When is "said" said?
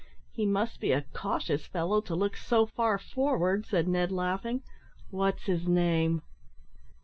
3.67-3.87